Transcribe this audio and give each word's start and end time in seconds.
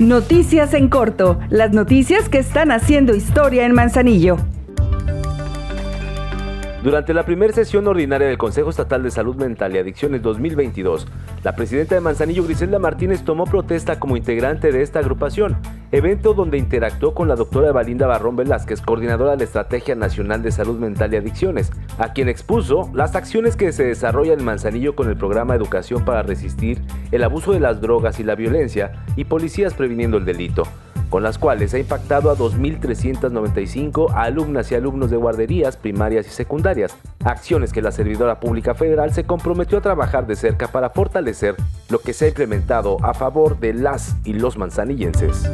Noticias 0.00 0.74
en 0.74 0.88
corto, 0.88 1.38
las 1.50 1.72
noticias 1.72 2.28
que 2.28 2.38
están 2.38 2.72
haciendo 2.72 3.14
historia 3.14 3.64
en 3.64 3.74
Manzanillo. 3.74 4.38
Durante 6.82 7.14
la 7.14 7.24
primera 7.24 7.52
sesión 7.52 7.86
ordinaria 7.86 8.26
del 8.26 8.36
Consejo 8.36 8.70
Estatal 8.70 9.04
de 9.04 9.12
Salud 9.12 9.36
Mental 9.36 9.72
y 9.72 9.78
Adicciones 9.78 10.20
2022, 10.20 11.06
la 11.44 11.54
presidenta 11.54 11.94
de 11.94 12.00
Manzanillo, 12.00 12.42
Griselda 12.42 12.80
Martínez, 12.80 13.22
tomó 13.22 13.44
protesta 13.44 14.00
como 14.00 14.16
integrante 14.16 14.72
de 14.72 14.82
esta 14.82 14.98
agrupación, 14.98 15.56
evento 15.94 16.34
donde 16.34 16.58
interactuó 16.58 17.14
con 17.14 17.28
la 17.28 17.36
doctora 17.36 17.68
Evalinda 17.68 18.08
Barrón 18.08 18.34
Velázquez, 18.34 18.80
coordinadora 18.80 19.30
de 19.32 19.36
la 19.36 19.44
Estrategia 19.44 19.94
Nacional 19.94 20.42
de 20.42 20.50
Salud 20.50 20.78
Mental 20.78 21.14
y 21.14 21.18
Adicciones, 21.18 21.70
a 21.98 22.12
quien 22.12 22.28
expuso 22.28 22.90
las 22.92 23.14
acciones 23.14 23.54
que 23.54 23.70
se 23.70 23.84
desarrollan 23.84 24.40
en 24.40 24.44
Manzanillo 24.44 24.96
con 24.96 25.08
el 25.08 25.16
programa 25.16 25.54
Educación 25.54 26.04
para 26.04 26.24
resistir 26.24 26.82
el 27.12 27.22
abuso 27.22 27.52
de 27.52 27.60
las 27.60 27.80
drogas 27.80 28.18
y 28.18 28.24
la 28.24 28.34
violencia 28.34 29.04
y 29.14 29.26
policías 29.26 29.74
previniendo 29.74 30.16
el 30.16 30.24
delito 30.24 30.64
con 31.14 31.22
las 31.22 31.38
cuales 31.38 31.72
ha 31.74 31.78
impactado 31.78 32.28
a 32.28 32.36
2.395 32.36 34.12
alumnas 34.14 34.72
y 34.72 34.74
alumnos 34.74 35.10
de 35.12 35.16
guarderías 35.16 35.76
primarias 35.76 36.26
y 36.26 36.30
secundarias, 36.30 36.96
acciones 37.24 37.72
que 37.72 37.82
la 37.82 37.92
Servidora 37.92 38.40
Pública 38.40 38.74
Federal 38.74 39.12
se 39.12 39.22
comprometió 39.22 39.78
a 39.78 39.82
trabajar 39.82 40.26
de 40.26 40.34
cerca 40.34 40.66
para 40.66 40.90
fortalecer 40.90 41.54
lo 41.88 42.00
que 42.00 42.14
se 42.14 42.24
ha 42.24 42.28
implementado 42.28 42.96
a 43.04 43.14
favor 43.14 43.60
de 43.60 43.74
las 43.74 44.16
y 44.24 44.32
los 44.32 44.58
manzanillenses. 44.58 45.48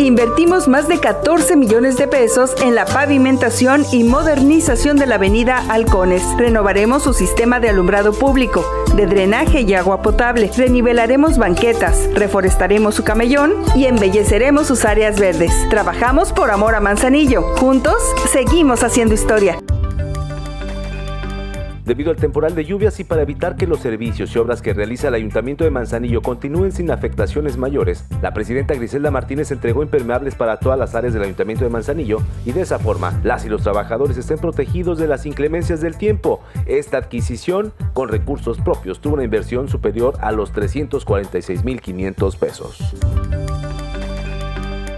Invertimos 0.00 0.66
más 0.66 0.88
de 0.88 0.98
14 0.98 1.56
millones 1.56 1.98
de 1.98 2.08
pesos 2.08 2.54
en 2.62 2.74
la 2.74 2.86
pavimentación 2.86 3.84
y 3.92 4.02
modernización 4.02 4.96
de 4.96 5.04
la 5.04 5.16
avenida 5.16 5.62
Halcones. 5.68 6.22
Renovaremos 6.38 7.02
su 7.02 7.12
sistema 7.12 7.60
de 7.60 7.68
alumbrado 7.68 8.14
público, 8.14 8.64
de 8.96 9.04
drenaje 9.04 9.60
y 9.60 9.74
agua 9.74 10.00
potable. 10.00 10.50
Renivelaremos 10.56 11.36
banquetas, 11.36 12.08
reforestaremos 12.14 12.94
su 12.94 13.04
camellón 13.04 13.52
y 13.76 13.84
embelleceremos 13.84 14.68
sus 14.68 14.86
áreas 14.86 15.20
verdes. 15.20 15.52
Trabajamos 15.68 16.32
por 16.32 16.50
amor 16.50 16.76
a 16.76 16.80
Manzanillo. 16.80 17.42
Juntos, 17.58 18.02
seguimos 18.32 18.82
haciendo 18.82 19.12
historia. 19.12 19.58
Debido 21.90 22.12
al 22.12 22.16
temporal 22.18 22.54
de 22.54 22.64
lluvias 22.64 23.00
y 23.00 23.04
para 23.04 23.22
evitar 23.22 23.56
que 23.56 23.66
los 23.66 23.80
servicios 23.80 24.32
y 24.32 24.38
obras 24.38 24.62
que 24.62 24.72
realiza 24.72 25.08
el 25.08 25.14
Ayuntamiento 25.14 25.64
de 25.64 25.70
Manzanillo 25.70 26.22
continúen 26.22 26.70
sin 26.70 26.88
afectaciones 26.92 27.56
mayores, 27.56 28.04
la 28.22 28.32
presidenta 28.32 28.74
Griselda 28.74 29.10
Martínez 29.10 29.50
entregó 29.50 29.82
impermeables 29.82 30.36
para 30.36 30.60
todas 30.60 30.78
las 30.78 30.94
áreas 30.94 31.14
del 31.14 31.24
Ayuntamiento 31.24 31.64
de 31.64 31.70
Manzanillo 31.70 32.18
y 32.44 32.52
de 32.52 32.60
esa 32.60 32.78
forma 32.78 33.18
las 33.24 33.44
y 33.44 33.48
los 33.48 33.64
trabajadores 33.64 34.16
estén 34.16 34.38
protegidos 34.38 35.00
de 35.00 35.08
las 35.08 35.26
inclemencias 35.26 35.80
del 35.80 35.98
tiempo. 35.98 36.44
Esta 36.64 36.98
adquisición 36.98 37.72
con 37.92 38.08
recursos 38.08 38.60
propios 38.60 39.00
tuvo 39.00 39.14
una 39.14 39.24
inversión 39.24 39.66
superior 39.66 40.14
a 40.20 40.30
los 40.30 40.54
346.500 40.54 42.38
pesos. 42.38 43.39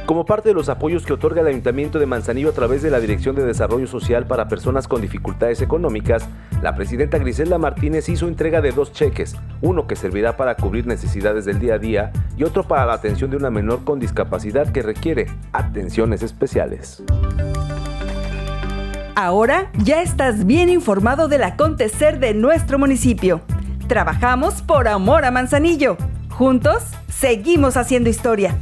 Como 0.07 0.25
parte 0.25 0.49
de 0.49 0.55
los 0.55 0.69
apoyos 0.69 1.07
que 1.07 1.13
otorga 1.13 1.43
el 1.43 1.47
Ayuntamiento 1.47 2.01
de 2.01 2.07
Manzanillo 2.07 2.51
a 2.51 2.53
través 2.53 2.83
de 2.83 2.91
la 2.91 2.99
Dirección 2.99 3.37
de 3.37 3.45
Desarrollo 3.45 3.87
Social 3.87 4.27
para 4.27 4.49
Personas 4.49 4.89
con 4.89 5.01
Dificultades 5.01 5.63
Económicas, 5.63 6.29
la 6.61 6.75
presidenta 6.75 7.19
Griselda 7.19 7.57
Martínez 7.57 8.09
hizo 8.09 8.27
entrega 8.27 8.61
de 8.61 8.73
dos 8.73 8.93
cheques, 8.93 9.37
uno 9.61 9.87
que 9.87 9.95
servirá 9.95 10.37
para 10.37 10.57
cubrir 10.57 10.87
necesidades 10.87 11.45
del 11.45 11.61
día 11.61 11.75
a 11.75 11.79
día 11.79 12.13
y 12.37 12.43
otro 12.43 12.65
para 12.65 12.85
la 12.85 12.95
atención 12.95 13.31
de 13.31 13.37
una 13.37 13.51
menor 13.51 13.85
con 13.85 14.01
discapacidad 14.01 14.73
que 14.73 14.83
requiere 14.83 15.27
atenciones 15.53 16.23
especiales. 16.25 17.03
Ahora 19.15 19.71
ya 19.85 20.03
estás 20.03 20.47
bien 20.47 20.69
informado 20.69 21.29
del 21.29 21.45
acontecer 21.45 22.19
de 22.19 22.35
nuestro 22.35 22.79
municipio. 22.79 23.41
Trabajamos 23.87 24.63
por 24.63 24.89
amor 24.89 25.25
a 25.25 25.31
Manzanillo. 25.31 25.97
Juntos, 26.31 26.83
seguimos 27.09 27.77
haciendo 27.77 28.11
historia. 28.11 28.57